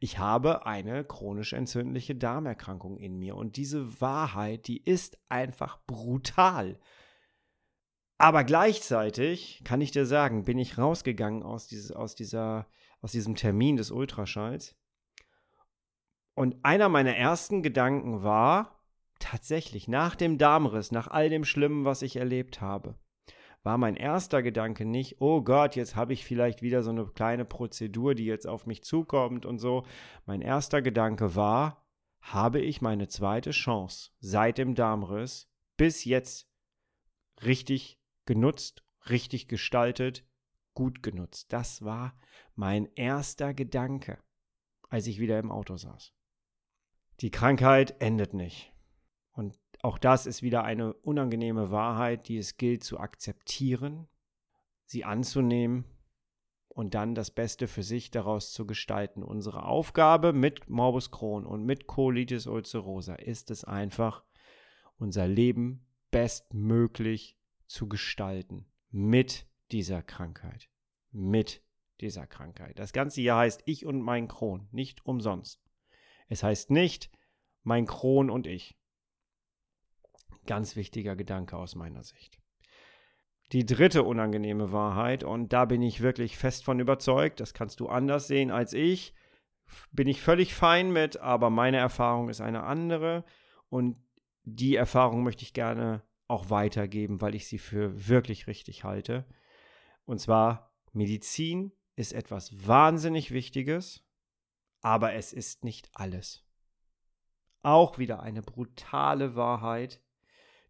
Ich 0.00 0.18
habe 0.18 0.64
eine 0.64 1.04
chronisch 1.04 1.52
entzündliche 1.52 2.14
Darmerkrankung 2.14 2.96
in 2.96 3.18
mir 3.18 3.36
und 3.36 3.58
diese 3.58 4.00
Wahrheit, 4.00 4.66
die 4.66 4.82
ist 4.82 5.18
einfach 5.28 5.78
brutal. 5.86 6.80
Aber 8.16 8.44
gleichzeitig 8.44 9.60
kann 9.64 9.82
ich 9.82 9.90
dir 9.90 10.06
sagen, 10.06 10.46
bin 10.46 10.56
ich 10.56 10.78
rausgegangen 10.78 11.42
aus, 11.42 11.68
dieses, 11.68 11.92
aus, 11.92 12.14
dieser, 12.14 12.66
aus 13.02 13.12
diesem 13.12 13.34
Termin 13.34 13.76
des 13.76 13.90
Ultraschalls. 13.90 14.74
Und 16.32 16.64
einer 16.64 16.88
meiner 16.88 17.14
ersten 17.14 17.62
Gedanken 17.62 18.22
war, 18.22 18.75
tatsächlich 19.18 19.88
nach 19.88 20.14
dem 20.14 20.38
Darmriss, 20.38 20.92
nach 20.92 21.08
all 21.08 21.28
dem 21.28 21.44
Schlimmen, 21.44 21.84
was 21.84 22.02
ich 22.02 22.16
erlebt 22.16 22.60
habe, 22.60 22.94
war 23.62 23.78
mein 23.78 23.96
erster 23.96 24.42
Gedanke 24.42 24.84
nicht, 24.84 25.20
oh 25.20 25.42
Gott, 25.42 25.74
jetzt 25.74 25.96
habe 25.96 26.12
ich 26.12 26.24
vielleicht 26.24 26.62
wieder 26.62 26.82
so 26.82 26.90
eine 26.90 27.04
kleine 27.06 27.44
Prozedur, 27.44 28.14
die 28.14 28.24
jetzt 28.24 28.46
auf 28.46 28.66
mich 28.66 28.84
zukommt 28.84 29.44
und 29.44 29.58
so. 29.58 29.84
Mein 30.24 30.40
erster 30.40 30.82
Gedanke 30.82 31.34
war, 31.34 31.84
habe 32.20 32.60
ich 32.60 32.80
meine 32.80 33.08
zweite 33.08 33.50
Chance 33.50 34.12
seit 34.20 34.58
dem 34.58 34.74
Darmriss 34.76 35.50
bis 35.76 36.04
jetzt 36.04 36.48
richtig 37.44 38.00
genutzt, 38.24 38.84
richtig 39.10 39.48
gestaltet, 39.48 40.24
gut 40.74 41.02
genutzt. 41.02 41.52
Das 41.52 41.84
war 41.84 42.14
mein 42.54 42.88
erster 42.94 43.52
Gedanke, 43.52 44.18
als 44.88 45.08
ich 45.08 45.18
wieder 45.18 45.38
im 45.38 45.50
Auto 45.50 45.76
saß. 45.76 46.12
Die 47.20 47.30
Krankheit 47.30 48.00
endet 48.00 48.34
nicht. 48.34 48.75
Und 49.36 49.58
auch 49.82 49.98
das 49.98 50.26
ist 50.26 50.42
wieder 50.42 50.64
eine 50.64 50.94
unangenehme 50.94 51.70
Wahrheit, 51.70 52.28
die 52.28 52.38
es 52.38 52.56
gilt 52.56 52.82
zu 52.82 52.98
akzeptieren, 52.98 54.08
sie 54.86 55.04
anzunehmen 55.04 55.84
und 56.68 56.94
dann 56.94 57.14
das 57.14 57.30
Beste 57.30 57.68
für 57.68 57.82
sich 57.82 58.10
daraus 58.10 58.52
zu 58.52 58.66
gestalten. 58.66 59.22
Unsere 59.22 59.64
Aufgabe 59.64 60.32
mit 60.32 60.68
Morbus 60.68 61.10
Crohn 61.10 61.44
und 61.46 61.64
mit 61.64 61.86
Colitis 61.86 62.46
ulcerosa 62.46 63.14
ist 63.14 63.50
es 63.50 63.64
einfach, 63.64 64.24
unser 64.98 65.28
Leben 65.28 65.86
bestmöglich 66.10 67.38
zu 67.66 67.88
gestalten 67.88 68.66
mit 68.90 69.46
dieser 69.70 70.02
Krankheit. 70.02 70.70
Mit 71.10 71.62
dieser 72.00 72.26
Krankheit. 72.26 72.78
Das 72.78 72.92
Ganze 72.92 73.20
hier 73.20 73.36
heißt 73.36 73.62
Ich 73.66 73.84
und 73.84 74.00
mein 74.00 74.28
Kron, 74.28 74.68
nicht 74.70 75.04
umsonst. 75.04 75.62
Es 76.28 76.42
heißt 76.42 76.70
nicht 76.70 77.10
mein 77.62 77.86
Kron 77.86 78.30
und 78.30 78.46
ich. 78.46 78.78
Ganz 80.46 80.76
wichtiger 80.76 81.16
Gedanke 81.16 81.56
aus 81.56 81.74
meiner 81.74 82.02
Sicht. 82.02 82.38
Die 83.52 83.64
dritte 83.64 84.02
unangenehme 84.02 84.72
Wahrheit, 84.72 85.22
und 85.22 85.52
da 85.52 85.64
bin 85.66 85.82
ich 85.82 86.00
wirklich 86.00 86.36
fest 86.36 86.64
von 86.64 86.80
überzeugt, 86.80 87.38
das 87.40 87.54
kannst 87.54 87.78
du 87.80 87.88
anders 87.88 88.26
sehen 88.26 88.50
als 88.50 88.72
ich, 88.72 89.14
bin 89.92 90.08
ich 90.08 90.20
völlig 90.20 90.54
fein 90.54 90.92
mit, 90.92 91.18
aber 91.18 91.50
meine 91.50 91.76
Erfahrung 91.76 92.28
ist 92.28 92.40
eine 92.40 92.64
andere 92.64 93.24
und 93.68 93.96
die 94.42 94.76
Erfahrung 94.76 95.22
möchte 95.22 95.42
ich 95.42 95.52
gerne 95.52 96.02
auch 96.28 96.50
weitergeben, 96.50 97.20
weil 97.20 97.34
ich 97.34 97.46
sie 97.46 97.58
für 97.58 98.08
wirklich 98.08 98.46
richtig 98.46 98.84
halte. 98.84 99.26
Und 100.04 100.20
zwar, 100.20 100.72
Medizin 100.92 101.72
ist 101.94 102.12
etwas 102.12 102.66
wahnsinnig 102.66 103.30
Wichtiges, 103.30 104.04
aber 104.82 105.14
es 105.14 105.32
ist 105.32 105.64
nicht 105.64 105.90
alles. 105.94 106.44
Auch 107.62 107.98
wieder 107.98 108.20
eine 108.20 108.42
brutale 108.42 109.34
Wahrheit, 109.34 110.00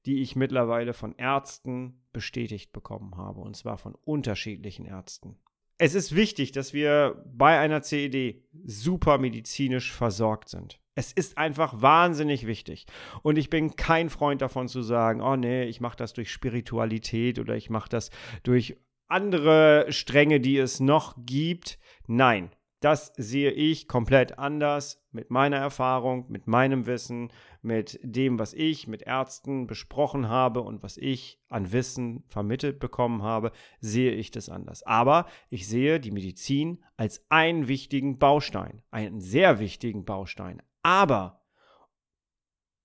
die 0.07 0.23
ich 0.23 0.37
mittlerweile 0.37 0.95
von 0.95 1.15
Ärzten 1.17 2.01
bestätigt 2.13 2.73
bekommen 2.73 3.17
habe, 3.17 3.41
und 3.41 3.57
zwar 3.57 3.77
von 3.77 3.95
unterschiedlichen 3.95 4.87
Ärzten. 4.87 5.37
Es 5.79 5.95
ist 5.95 6.15
wichtig, 6.15 6.53
dass 6.53 6.73
wir 6.73 7.23
bei 7.27 7.59
einer 7.59 7.83
CED 7.83 8.43
super 8.65 9.19
medizinisch 9.19 9.93
versorgt 9.93 10.49
sind. 10.49 10.81
Es 10.95 11.13
ist 11.13 11.37
einfach 11.37 11.83
wahnsinnig 11.83 12.47
wichtig. 12.47 12.87
Und 13.23 13.37
ich 13.37 13.51
bin 13.51 13.77
kein 13.77 14.09
Freund 14.09 14.41
davon 14.41 14.69
zu 14.69 14.81
sagen, 14.81 15.21
oh 15.21 15.37
nee, 15.37 15.65
ich 15.65 15.83
mache 15.83 15.99
das 15.99 16.15
durch 16.15 16.33
Spiritualität 16.33 17.39
oder 17.39 17.55
ich 17.55 17.69
mache 17.69 17.91
das 17.91 18.11
durch 18.45 18.79
andere 19.09 19.87
Stränge, 19.91 20.41
die 20.41 20.57
es 20.57 20.81
noch 20.81 21.15
gibt. 21.19 21.79
Nein, 22.07 22.51
das 22.81 23.13
sehe 23.17 23.51
ich 23.51 23.89
komplett 23.89 24.39
anders 24.39 25.05
mit 25.11 25.31
meiner 25.31 25.57
Erfahrung, 25.57 26.27
mit 26.29 26.47
meinem 26.47 26.87
Wissen, 26.87 27.31
mit 27.67 27.99
dem, 28.03 28.39
was 28.39 28.55
ich 28.55 28.87
mit 28.87 29.03
Ärzten 29.03 29.67
besprochen 29.67 30.29
habe 30.29 30.63
und 30.63 30.83
was 30.83 30.97
ich 30.97 31.39
an 31.49 31.73
Wissen 31.73 32.25
vermittelt 32.29 32.79
bekommen 32.79 33.23
habe, 33.23 33.53
sehe 33.81 34.13
ich 34.13 34.31
das 34.31 34.49
anders. 34.49 34.85
Aber 34.85 35.27
ich 35.51 35.69
sehe 35.69 36.01
die 36.01 36.13
Medizin 36.13 36.83
als 36.97 37.27
einen 37.29 37.69
wichtigen 37.69 38.19
Baustein, 38.19 38.83
einen 38.91 39.21
sehr 39.21 39.59
wichtigen 39.59 40.05
Baustein. 40.05 40.63
Aber 40.83 41.43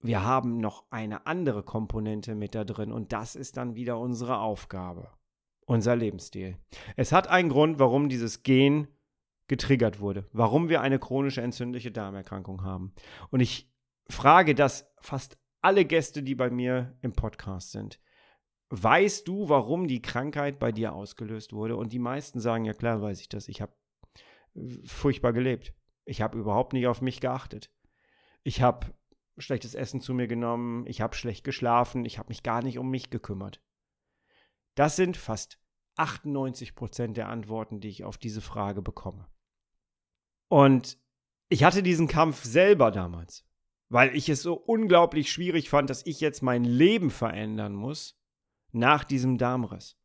wir 0.01 0.23
haben 0.23 0.57
noch 0.57 0.85
eine 0.89 1.27
andere 1.27 1.63
Komponente 1.63 2.33
mit 2.33 2.55
da 2.55 2.63
drin 2.63 2.91
und 2.91 3.13
das 3.13 3.35
ist 3.35 3.57
dann 3.57 3.75
wieder 3.75 3.99
unsere 3.99 4.39
Aufgabe, 4.39 5.11
unser 5.67 5.95
Lebensstil. 5.95 6.57
Es 6.95 7.11
hat 7.11 7.27
einen 7.27 7.49
Grund, 7.49 7.77
warum 7.77 8.09
dieses 8.09 8.41
Gen 8.41 8.87
getriggert 9.47 9.99
wurde, 9.99 10.27
warum 10.33 10.69
wir 10.69 10.81
eine 10.81 10.97
chronische 10.97 11.41
entzündliche 11.41 11.91
Darmerkrankung 11.91 12.63
haben. 12.63 12.93
Und 13.29 13.41
ich 13.41 13.70
frage 14.13 14.55
das 14.55 14.91
fast 14.99 15.37
alle 15.61 15.85
Gäste, 15.85 16.23
die 16.23 16.35
bei 16.35 16.49
mir 16.49 16.97
im 17.01 17.13
Podcast 17.13 17.71
sind. 17.71 17.99
Weißt 18.69 19.27
du, 19.27 19.49
warum 19.49 19.87
die 19.87 20.01
Krankheit 20.01 20.57
bei 20.57 20.71
dir 20.71 20.93
ausgelöst 20.93 21.53
wurde? 21.53 21.75
Und 21.75 21.91
die 21.91 21.99
meisten 21.99 22.39
sagen, 22.39 22.65
ja 22.65 22.73
klar, 22.73 23.01
weiß 23.01 23.19
ich 23.19 23.29
das. 23.29 23.47
Ich 23.47 23.61
habe 23.61 23.73
furchtbar 24.85 25.33
gelebt. 25.33 25.73
Ich 26.05 26.21
habe 26.21 26.37
überhaupt 26.37 26.73
nicht 26.73 26.87
auf 26.87 27.01
mich 27.01 27.19
geachtet. 27.19 27.69
Ich 28.43 28.61
habe 28.61 28.87
schlechtes 29.37 29.75
Essen 29.75 30.01
zu 30.01 30.13
mir 30.13 30.27
genommen. 30.27 30.85
Ich 30.87 31.01
habe 31.01 31.15
schlecht 31.15 31.43
geschlafen. 31.43 32.05
Ich 32.05 32.17
habe 32.17 32.29
mich 32.29 32.43
gar 32.43 32.63
nicht 32.63 32.79
um 32.79 32.89
mich 32.89 33.09
gekümmert. 33.09 33.61
Das 34.75 34.95
sind 34.95 35.17
fast 35.17 35.59
98 35.97 36.75
Prozent 36.75 37.17
der 37.17 37.27
Antworten, 37.27 37.81
die 37.81 37.89
ich 37.89 38.03
auf 38.03 38.17
diese 38.17 38.41
Frage 38.41 38.81
bekomme. 38.81 39.27
Und 40.47 40.97
ich 41.49 41.63
hatte 41.63 41.83
diesen 41.83 42.07
Kampf 42.07 42.43
selber 42.43 42.91
damals, 42.91 43.45
weil 43.91 44.15
ich 44.15 44.29
es 44.29 44.41
so 44.41 44.53
unglaublich 44.53 45.31
schwierig 45.31 45.69
fand, 45.69 45.89
dass 45.89 46.05
ich 46.05 46.19
jetzt 46.19 46.41
mein 46.41 46.63
Leben 46.63 47.09
verändern 47.09 47.75
muss 47.75 48.19
nach 48.71 49.03
diesem 49.03 49.37
Darmriss. 49.37 49.97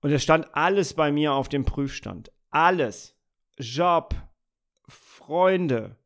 Und 0.00 0.10
es 0.10 0.22
stand 0.22 0.54
alles 0.54 0.94
bei 0.94 1.12
mir 1.12 1.32
auf 1.32 1.48
dem 1.48 1.64
Prüfstand. 1.64 2.32
Alles. 2.50 3.16
Job, 3.58 4.14
Freunde. 4.86 5.96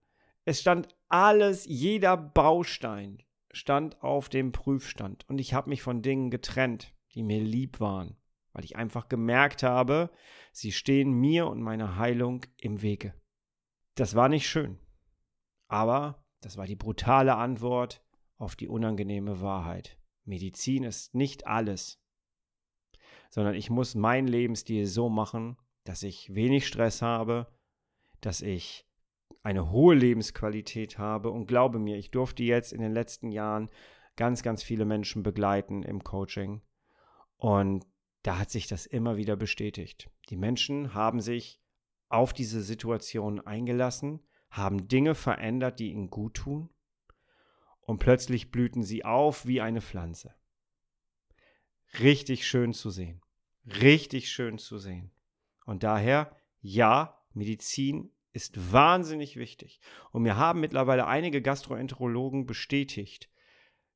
Es 0.44 0.61
stand 0.61 0.88
alles, 1.09 1.64
jeder 1.66 2.16
Baustein 2.16 3.23
stand 3.50 4.02
auf 4.02 4.28
dem 4.28 4.52
Prüfstand. 4.52 5.28
Und 5.28 5.38
ich 5.38 5.54
habe 5.54 5.68
mich 5.68 5.82
von 5.82 6.02
Dingen 6.02 6.30
getrennt, 6.30 6.94
die 7.14 7.23
mir 7.23 7.40
lieb 7.40 7.80
waren 7.80 8.16
weil 8.52 8.64
ich 8.64 8.76
einfach 8.76 9.09
gemerkt 9.09 9.62
habe, 9.62 10.11
sie 10.52 10.73
stehen 10.73 11.12
mir 11.12 11.47
und 11.47 11.62
meiner 11.62 11.97
Heilung 11.97 12.44
im 12.59 12.82
Wege. 12.82 13.14
Das 13.94 14.14
war 14.14 14.28
nicht 14.28 14.49
schön, 14.49 14.78
aber 15.68 16.22
das 16.43 16.57
war 16.57 16.67
die 16.67 16.77
brutale 16.77 17.37
Antwort 17.37 18.05
auf 18.37 18.57
die 18.57 18.69
unangenehme 18.69 19.41
Wahrheit. 19.41 19.97
Medizin 20.25 20.85
ist 20.85 21.15
nicht 21.15 21.47
alles, 21.47 22.01
sondern 23.31 23.55
ich 23.55 23.71
muss 23.71 23.95
meinen 23.95 24.29
Lebensstil 24.29 24.87
so 24.87 25.09
machen, 25.09 25.57
dass 25.85 26.03
ich 26.03 26.35
wenig 26.35 26.67
Stress 26.67 27.01
habe, 27.01 27.47
dass 28.21 28.43
ich 28.43 28.87
eine 29.43 29.71
hohe 29.71 29.95
Lebensqualität 29.95 30.99
habe 30.99 31.31
und 31.31 31.47
glaube 31.47 31.79
mir, 31.79 31.97
ich 31.97 32.11
durfte 32.11 32.43
jetzt 32.43 32.73
in 32.73 32.81
den 32.81 32.93
letzten 32.93 33.33
Jahren 33.33 33.71
ganz, 34.17 34.43
ganz 34.43 34.63
viele 34.63 34.85
Menschen 34.85 35.23
begleiten 35.23 35.83
im 35.83 36.05
Coaching 36.05 36.63
und 37.37 37.87
da 38.23 38.39
hat 38.39 38.51
sich 38.51 38.69
das 38.69 38.87
immer 38.87 39.17
wieder 39.17 39.37
bestätigt. 39.37 40.11
Die 40.29 40.37
Menschen 40.37 40.95
haben 40.95 41.21
sich 41.21 41.61
auf 42.09 42.33
diese 42.33 42.63
Situation 42.63 43.41
eingelassen, 43.41 44.21
haben 44.52 44.87
Dinge 44.87 45.16
verändert, 45.16 45.80
die 45.80 45.90
ihnen 45.90 46.11
gut 46.11 46.35
tun, 46.35 46.68
und 47.80 47.99
plötzlich 47.99 48.52
blühten 48.52 48.85
sie 48.85 49.04
auf 49.04 49.47
wie 49.47 49.61
eine 49.61 49.80
Pflanze. 49.80 50.35
Richtig 51.99 52.47
schön 52.47 52.73
zu 52.73 52.90
sehen. 52.90 53.21
Richtig 53.66 54.30
schön 54.30 54.59
zu 54.59 54.78
sehen. 54.78 55.11
Und 55.66 55.82
daher, 55.82 56.37
ja, 56.61 57.18
Medizin 57.32 58.12
ist 58.32 58.73
wahnsinnig 58.73 59.37
wichtig. 59.37 59.80
Und 60.11 60.23
mir 60.23 60.37
haben 60.37 60.61
mittlerweile 60.61 61.06
einige 61.06 61.42
Gastroenterologen 61.42 62.47
bestätigt, 62.47 63.30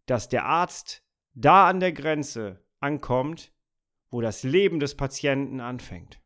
dass 0.07 0.29
der 0.29 0.45
Arzt 0.45 1.05
da 1.35 1.69
an 1.69 1.81
der 1.81 1.93
Grenze 1.93 2.65
ankommt, 2.81 3.53
wo 4.11 4.21
das 4.21 4.43
Leben 4.43 4.81
des 4.81 4.97
Patienten 4.97 5.61
anfängt. 5.61 6.21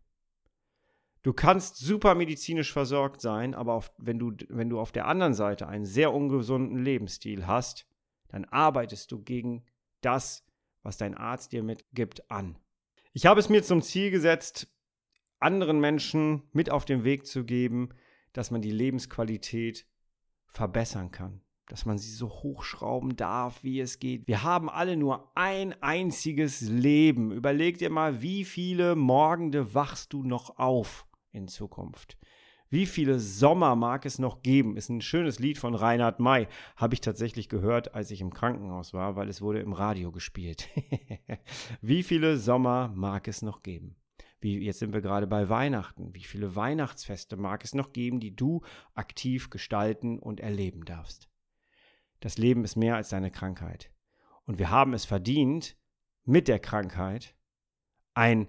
Du 1.23 1.35
kannst 1.35 1.77
super 1.77 2.15
medizinisch 2.15 2.73
versorgt 2.73 3.21
sein, 3.21 3.55
aber 3.55 3.75
auf, 3.75 3.93
wenn, 3.99 4.19
du, 4.19 4.33
wenn 4.49 4.71
du 4.71 4.81
auf 4.81 4.91
der 4.91 5.07
anderen 5.07 5.35
Seite 5.35 5.69
einen 5.69 5.85
sehr 5.85 6.15
ungesunden 6.15 6.79
Lebensstil 6.79 7.47
hast, 7.47 7.87
dann 8.29 8.47
arbeitest 8.47 9.13
du 9.13 9.23
gegen 9.23 9.65
das, 10.01 10.47
was 10.83 10.97
dein 10.97 11.15
Arzt 11.15 11.53
dir 11.53 11.63
mitgibt, 11.63 12.31
an. 12.31 12.57
Ich 13.13 13.27
habe 13.27 13.39
es 13.39 13.51
mir 13.51 13.63
zum 13.63 13.83
Ziel 13.83 14.11
gesetzt, 14.11 14.73
anderen 15.41 15.79
Menschen 15.79 16.45
mit 16.53 16.71
auf 16.71 16.87
den 16.87 17.05
Weg 17.05 17.27
zu 17.27 17.45
geben, 17.45 17.91
dass 18.33 18.51
man 18.51 18.63
die 18.63 18.71
Lebensqualität 18.71 19.87
verbessern 20.47 21.11
kann, 21.11 21.43
dass 21.69 21.85
man 21.85 21.99
sie 21.99 22.13
so 22.13 22.31
hochschrauben 22.31 23.17
darf, 23.17 23.63
wie 23.63 23.81
es 23.81 23.99
geht. 23.99 24.27
Wir 24.27 24.43
haben 24.43 24.71
alle 24.71 24.97
nur 24.97 25.37
ein 25.37 25.75
einziges 25.83 26.63
Leben. 26.63 27.31
Überleg 27.31 27.77
dir 27.77 27.91
mal, 27.91 28.23
wie 28.23 28.45
viele 28.45 28.97
Morgende 28.97 29.75
wachst 29.75 30.15
du 30.15 30.23
noch 30.23 30.59
auf 30.59 31.07
in 31.33 31.49
Zukunft? 31.49 32.19
Wie 32.73 32.87
viele 32.87 33.19
Sommer 33.19 33.75
mag 33.75 34.07
es 34.07 34.21
noch 34.21 34.43
geben? 34.43 34.77
Ist 34.77 34.91
ein 34.91 35.01
schönes 35.01 35.41
Lied 35.41 35.59
von 35.59 35.75
Reinhard 35.75 36.21
May. 36.21 36.47
Habe 36.77 36.95
ich 36.95 37.01
tatsächlich 37.01 37.49
gehört, 37.49 37.97
als 37.97 38.13
ich 38.13 38.21
im 38.21 38.33
Krankenhaus 38.33 38.95
war, 38.95 39.17
weil 39.17 39.29
es 39.29 39.43
wurde 39.43 39.59
im 39.59 39.73
Radio 39.73 40.13
gespielt. 40.13 40.69
Wie 41.81 42.05
viele 42.05 42.37
Sommer 42.37 42.93
mag 42.95 43.27
es 43.27 43.43
noch 43.43 43.65
geben? 43.65 43.97
Wie, 44.41 44.59
jetzt 44.59 44.79
sind 44.79 44.93
wir 44.93 45.01
gerade 45.01 45.27
bei 45.27 45.49
Weihnachten. 45.49 46.15
Wie 46.15 46.23
viele 46.23 46.55
Weihnachtsfeste 46.55 47.37
mag 47.37 47.65
es 47.65 47.75
noch 47.75 47.93
geben, 47.93 48.21
die 48.21 48.37
du 48.37 48.63
aktiv 48.95 49.51
gestalten 49.51 50.21
und 50.21 50.39
erleben 50.39 50.85
darfst? 50.85 51.29
Das 52.21 52.39
Leben 52.39 52.63
ist 52.63 52.77
mehr 52.77 52.95
als 52.95 53.09
deine 53.09 53.33
Krankheit. 53.33 53.91
Und 54.45 54.61
wir 54.61 54.71
haben 54.71 54.95
es 54.95 55.05
verdient, 55.05 55.77
mit 56.25 56.47
der 56.47 56.61
Krankheit 56.61 57.35
ein 58.15 58.49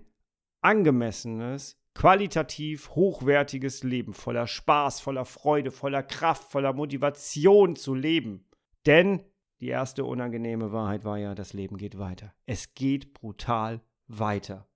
angemessenes, 0.62 1.81
qualitativ 1.94 2.90
hochwertiges 2.92 3.84
Leben 3.84 4.14
voller 4.14 4.48
Spaß, 4.48 5.02
voller 5.02 5.26
Freude, 5.26 5.72
voller 5.72 6.04
Kraft, 6.04 6.52
voller 6.52 6.74
Motivation 6.74 7.76
zu 7.76 7.94
leben. 7.94 8.48
Denn 8.86 9.24
die 9.60 9.68
erste 9.68 10.06
unangenehme 10.06 10.72
Wahrheit 10.72 11.04
war 11.04 11.18
ja, 11.18 11.36
das 11.36 11.54
Leben 11.54 11.78
geht 11.78 11.98
weiter. 12.00 12.34
Es 12.46 12.74
geht 12.74 13.14
brutal 13.14 13.82
weiter 14.08 14.68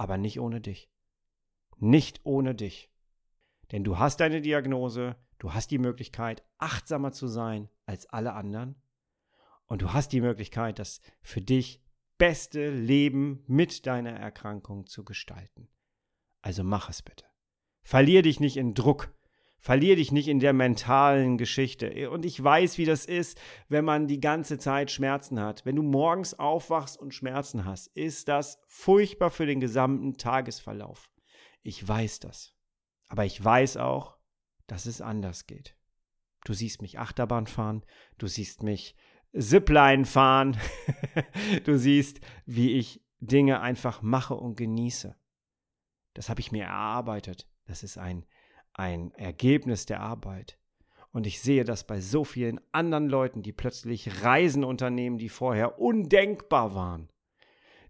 aber 0.00 0.16
nicht 0.16 0.40
ohne 0.40 0.62
dich. 0.62 0.90
Nicht 1.76 2.24
ohne 2.24 2.54
dich. 2.54 2.90
Denn 3.70 3.84
du 3.84 3.98
hast 3.98 4.20
deine 4.20 4.40
Diagnose, 4.40 5.14
du 5.38 5.52
hast 5.52 5.70
die 5.70 5.78
Möglichkeit, 5.78 6.42
achtsamer 6.56 7.12
zu 7.12 7.26
sein 7.26 7.68
als 7.84 8.06
alle 8.06 8.32
anderen 8.32 8.80
und 9.66 9.82
du 9.82 9.92
hast 9.92 10.14
die 10.14 10.22
Möglichkeit, 10.22 10.78
das 10.78 11.02
für 11.20 11.42
dich 11.42 11.84
beste 12.16 12.70
Leben 12.70 13.44
mit 13.46 13.84
deiner 13.84 14.12
Erkrankung 14.12 14.86
zu 14.86 15.04
gestalten. 15.04 15.68
Also 16.40 16.64
mach 16.64 16.88
es 16.88 17.02
bitte. 17.02 17.24
Verlier 17.82 18.22
dich 18.22 18.40
nicht 18.40 18.56
in 18.56 18.74
Druck, 18.74 19.12
Verlier 19.62 19.96
dich 19.96 20.10
nicht 20.10 20.28
in 20.28 20.40
der 20.40 20.54
mentalen 20.54 21.36
Geschichte. 21.36 22.10
Und 22.10 22.24
ich 22.24 22.42
weiß, 22.42 22.78
wie 22.78 22.86
das 22.86 23.04
ist, 23.04 23.38
wenn 23.68 23.84
man 23.84 24.06
die 24.06 24.18
ganze 24.18 24.58
Zeit 24.58 24.90
Schmerzen 24.90 25.38
hat. 25.38 25.66
Wenn 25.66 25.76
du 25.76 25.82
morgens 25.82 26.32
aufwachst 26.32 26.98
und 26.98 27.14
Schmerzen 27.14 27.66
hast, 27.66 27.88
ist 27.88 28.28
das 28.28 28.58
furchtbar 28.66 29.30
für 29.30 29.44
den 29.44 29.60
gesamten 29.60 30.16
Tagesverlauf. 30.16 31.10
Ich 31.62 31.86
weiß 31.86 32.20
das. 32.20 32.54
Aber 33.08 33.26
ich 33.26 33.44
weiß 33.44 33.76
auch, 33.76 34.16
dass 34.66 34.86
es 34.86 35.02
anders 35.02 35.46
geht. 35.46 35.76
Du 36.44 36.54
siehst 36.54 36.80
mich 36.80 36.98
Achterbahn 36.98 37.46
fahren, 37.46 37.84
du 38.16 38.28
siehst 38.28 38.62
mich 38.62 38.96
Zipline 39.38 40.06
fahren, 40.06 40.56
du 41.64 41.78
siehst, 41.78 42.20
wie 42.46 42.78
ich 42.78 43.04
Dinge 43.18 43.60
einfach 43.60 44.00
mache 44.00 44.34
und 44.34 44.56
genieße. 44.56 45.19
Das 46.14 46.28
habe 46.28 46.40
ich 46.40 46.52
mir 46.52 46.64
erarbeitet. 46.64 47.48
Das 47.66 47.82
ist 47.82 47.98
ein 47.98 48.24
ein 48.74 49.12
Ergebnis 49.14 49.86
der 49.86 50.00
Arbeit. 50.00 50.58
Und 51.12 51.26
ich 51.26 51.40
sehe 51.40 51.64
das 51.64 51.86
bei 51.86 52.00
so 52.00 52.24
vielen 52.24 52.60
anderen 52.72 53.08
Leuten, 53.08 53.42
die 53.42 53.52
plötzlich 53.52 54.24
Reisen 54.24 54.64
unternehmen, 54.64 55.18
die 55.18 55.28
vorher 55.28 55.80
undenkbar 55.80 56.74
waren, 56.74 57.08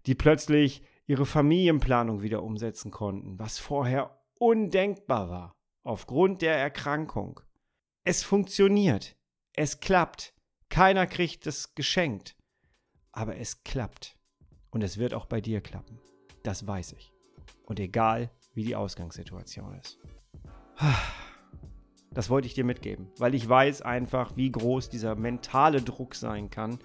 die 0.07 0.15
plötzlich 0.15 0.81
ihre 1.05 1.25
Familienplanung 1.25 2.23
wieder 2.23 2.41
umsetzen 2.41 2.89
konnten, 2.89 3.37
was 3.37 3.59
vorher 3.59 4.19
undenkbar 4.39 5.29
war, 5.29 5.55
aufgrund 5.83 6.41
der 6.41 6.57
Erkrankung. 6.57 7.39
Es 8.03 8.23
funktioniert, 8.23 9.15
es 9.53 9.79
klappt, 9.79 10.33
keiner 10.69 11.05
kriegt 11.05 11.45
es 11.45 11.75
geschenkt, 11.75 12.35
aber 13.11 13.37
es 13.37 13.63
klappt. 13.63 14.17
Und 14.71 14.83
es 14.83 14.97
wird 14.97 15.13
auch 15.13 15.25
bei 15.25 15.41
dir 15.41 15.61
klappen, 15.61 15.99
das 16.43 16.65
weiß 16.65 16.93
ich. 16.93 17.11
Und 17.71 17.79
egal, 17.79 18.29
wie 18.53 18.65
die 18.65 18.75
Ausgangssituation 18.75 19.75
ist. 19.75 19.97
Das 22.11 22.29
wollte 22.29 22.45
ich 22.45 22.53
dir 22.53 22.65
mitgeben, 22.65 23.07
weil 23.17 23.33
ich 23.33 23.47
weiß 23.47 23.81
einfach, 23.81 24.35
wie 24.35 24.51
groß 24.51 24.89
dieser 24.89 25.15
mentale 25.15 25.81
Druck 25.81 26.15
sein 26.15 26.49
kann, 26.49 26.79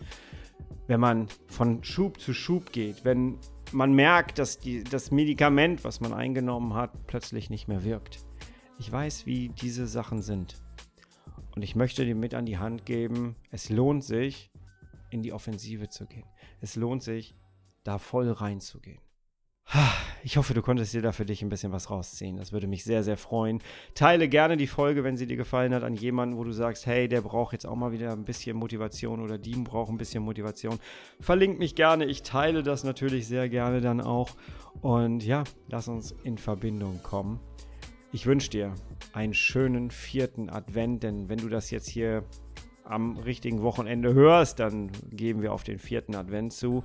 wenn 0.87 1.01
man 1.01 1.27
von 1.49 1.83
Schub 1.83 2.21
zu 2.21 2.33
Schub 2.33 2.71
geht, 2.71 3.05
wenn 3.05 3.41
man 3.73 3.95
merkt, 3.95 4.39
dass 4.39 4.61
die, 4.61 4.85
das 4.85 5.11
Medikament, 5.11 5.83
was 5.83 5.99
man 5.99 6.13
eingenommen 6.13 6.75
hat, 6.75 7.09
plötzlich 7.09 7.51
nicht 7.51 7.67
mehr 7.67 7.83
wirkt. 7.83 8.25
Ich 8.79 8.93
weiß, 8.93 9.27
wie 9.27 9.49
diese 9.49 9.89
Sachen 9.89 10.23
sind. 10.23 10.55
Und 11.57 11.63
ich 11.63 11.75
möchte 11.75 12.05
dir 12.05 12.15
mit 12.15 12.33
an 12.33 12.47
die 12.47 12.59
Hand 12.59 12.87
geben, 12.87 13.35
es 13.51 13.71
lohnt 13.71 14.05
sich, 14.05 14.53
in 15.11 15.21
die 15.21 15.33
Offensive 15.33 15.89
zu 15.89 16.07
gehen. 16.07 16.29
Es 16.61 16.77
lohnt 16.77 17.03
sich, 17.03 17.35
da 17.83 17.99
voll 17.99 18.31
reinzugehen. 18.31 19.01
Ich 20.27 20.37
hoffe, 20.39 20.55
du 20.55 20.61
konntest 20.61 20.93
dir 20.93 21.03
da 21.03 21.13
für 21.13 21.25
dich 21.25 21.41
ein 21.43 21.51
bisschen 21.51 21.71
was 21.71 21.89
rausziehen. 21.89 22.37
Das 22.37 22.51
würde 22.51 22.67
mich 22.67 22.83
sehr, 22.83 23.05
sehr 23.05 23.17
freuen. 23.17 23.63
Teile 23.95 24.29
gerne 24.29 24.57
die 24.57 24.67
Folge, 24.67 25.05
wenn 25.05 25.17
sie 25.17 25.29
dir 25.29 25.37
gefallen 25.37 25.73
hat, 25.73 25.85
an 25.85 25.95
jemanden, 25.95 26.37
wo 26.37 26.43
du 26.43 26.51
sagst, 26.51 26.85
hey, 26.85 27.07
der 27.07 27.21
braucht 27.21 27.53
jetzt 27.53 27.65
auch 27.65 27.77
mal 27.77 27.93
wieder 27.93 28.11
ein 28.11 28.25
bisschen 28.25 28.57
Motivation 28.57 29.21
oder 29.21 29.39
die 29.39 29.55
braucht 29.55 29.89
ein 29.89 29.99
bisschen 29.99 30.25
Motivation. 30.25 30.81
Verlink 31.21 31.61
mich 31.61 31.77
gerne. 31.77 32.07
Ich 32.07 32.25
teile 32.25 32.65
das 32.65 32.83
natürlich 32.83 33.29
sehr 33.29 33.49
gerne 33.49 33.81
dann 33.81 34.01
auch. 34.01 34.31
Und 34.81 35.25
ja, 35.25 35.45
lass 35.69 35.87
uns 35.87 36.13
in 36.25 36.39
Verbindung 36.39 37.05
kommen. 37.05 37.39
Ich 38.11 38.27
wünsche 38.27 38.51
dir 38.51 38.75
einen 39.13 39.33
schönen 39.33 39.93
vierten 39.93 40.51
Advent, 40.51 41.05
denn 41.05 41.29
wenn 41.29 41.39
du 41.39 41.49
das 41.49 41.71
jetzt 41.71 41.89
hier 41.89 42.25
am 42.83 43.17
richtigen 43.17 43.63
Wochenende 43.63 44.13
hörst, 44.13 44.59
dann 44.59 44.91
geben 45.09 45.43
wir 45.43 45.53
auf 45.53 45.63
den 45.63 45.79
vierten 45.79 46.17
Advent 46.17 46.53
zu. 46.53 46.83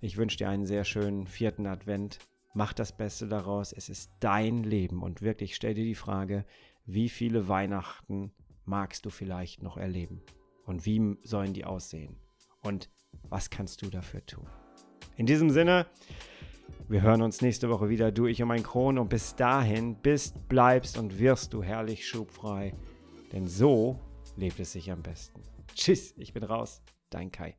Ich 0.00 0.16
wünsche 0.16 0.36
dir 0.36 0.48
einen 0.48 0.64
sehr 0.64 0.84
schönen 0.84 1.26
vierten 1.26 1.66
Advent. 1.66 2.20
Mach 2.58 2.72
das 2.72 2.90
Beste 2.90 3.28
daraus. 3.28 3.72
Es 3.72 3.88
ist 3.88 4.10
dein 4.18 4.64
Leben. 4.64 5.04
Und 5.04 5.22
wirklich 5.22 5.54
stell 5.54 5.74
dir 5.74 5.84
die 5.84 5.94
Frage, 5.94 6.44
wie 6.86 7.08
viele 7.08 7.46
Weihnachten 7.46 8.32
magst 8.64 9.06
du 9.06 9.10
vielleicht 9.10 9.62
noch 9.62 9.76
erleben? 9.76 10.22
Und 10.66 10.84
wie 10.84 11.16
sollen 11.22 11.52
die 11.52 11.64
aussehen? 11.64 12.16
Und 12.64 12.90
was 13.28 13.50
kannst 13.50 13.82
du 13.82 13.86
dafür 13.90 14.26
tun? 14.26 14.44
In 15.16 15.26
diesem 15.26 15.50
Sinne, 15.50 15.86
wir 16.88 17.02
hören 17.02 17.22
uns 17.22 17.42
nächste 17.42 17.70
Woche 17.70 17.90
wieder, 17.90 18.10
du, 18.10 18.26
ich 18.26 18.42
und 18.42 18.48
mein 18.48 18.64
Kron. 18.64 18.98
Und 18.98 19.08
bis 19.08 19.36
dahin 19.36 19.94
bist, 19.94 20.48
bleibst 20.48 20.98
und 20.98 21.20
wirst 21.20 21.54
du 21.54 21.62
herrlich 21.62 22.08
schubfrei. 22.08 22.74
Denn 23.32 23.46
so 23.46 24.00
lebt 24.34 24.58
es 24.58 24.72
sich 24.72 24.90
am 24.90 25.04
besten. 25.04 25.44
Tschüss, 25.76 26.12
ich 26.16 26.32
bin 26.32 26.42
raus. 26.42 26.82
Dein 27.08 27.30
Kai. 27.30 27.54